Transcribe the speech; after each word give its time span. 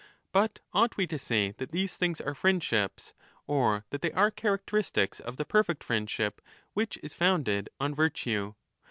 But 0.31 0.61
ought 0.73 0.97
we 0.97 1.05
to 1.05 1.19
say 1.19 1.51
that 1.59 1.71
these 1.71 1.95
things 1.95 2.19
are 2.19 2.33
friend 2.33 2.63
ships 2.63 3.13
or 3.45 3.85
that 3.91 4.01
they 4.01 4.11
are 4.13 4.31
characteristics 4.31 5.19
of 5.19 5.37
the 5.37 5.45
perfect 5.45 5.83
friend 5.83 6.09
ship 6.09 6.41
which 6.73 6.97
is 7.03 7.13
founded 7.13 7.69
on 7.79 7.93
virtue? 7.93 8.55